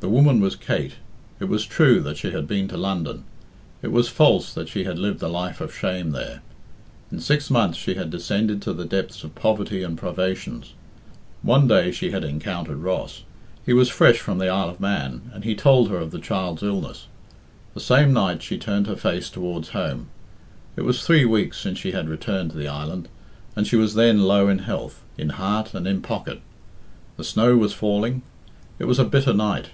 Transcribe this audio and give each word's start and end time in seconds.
The 0.00 0.10
woman 0.10 0.40
was 0.40 0.56
Kate. 0.56 0.96
It 1.40 1.46
was 1.46 1.64
true 1.64 2.00
that 2.00 2.18
she 2.18 2.30
had 2.30 2.46
been 2.46 2.68
to 2.68 2.76
London; 2.76 3.24
it 3.80 3.90
was 3.90 4.10
false 4.10 4.52
that 4.52 4.68
she 4.68 4.84
had 4.84 4.98
lived 4.98 5.22
a 5.22 5.26
life 5.28 5.58
of 5.58 5.74
shame 5.74 6.10
there. 6.10 6.42
In 7.10 7.18
six 7.18 7.48
months 7.48 7.78
she 7.78 7.94
had 7.94 8.10
descended 8.10 8.60
to 8.60 8.74
the 8.74 8.84
depths 8.84 9.24
of 9.24 9.34
poverty 9.34 9.82
and 9.82 9.96
privations. 9.96 10.74
One 11.40 11.66
day 11.66 11.92
she 11.92 12.10
had 12.10 12.24
encountered 12.24 12.76
Ross. 12.76 13.22
He 13.64 13.72
was 13.72 13.88
fresh 13.88 14.18
from 14.18 14.36
the 14.36 14.50
Isle 14.50 14.68
of 14.68 14.80
Man, 14.80 15.30
and 15.32 15.44
he 15.44 15.54
told 15.54 15.88
her 15.88 15.96
of 15.96 16.10
the 16.10 16.18
child's 16.20 16.62
illness. 16.62 17.06
The 17.72 17.80
same 17.80 18.12
night 18.12 18.42
she 18.42 18.58
turned 18.58 18.86
her 18.88 18.96
face 18.96 19.30
towards 19.30 19.70
home. 19.70 20.08
It 20.76 20.82
was 20.82 21.06
three 21.06 21.24
weeks 21.24 21.58
since 21.58 21.78
she 21.78 21.92
had 21.92 22.06
returned 22.06 22.50
to 22.50 22.58
the 22.58 22.68
island, 22.68 23.08
and 23.56 23.66
she 23.66 23.76
was 23.76 23.94
then 23.94 24.24
low 24.24 24.46
in 24.50 24.58
health, 24.58 25.02
in 25.16 25.30
heart, 25.30 25.72
and 25.72 25.86
in 25.86 26.02
pocket. 26.02 26.42
The 27.16 27.24
snow 27.24 27.56
was 27.56 27.72
falling. 27.72 28.20
It 28.78 28.84
was 28.84 28.98
a 28.98 29.02
bitter 29.04 29.32
night. 29.32 29.70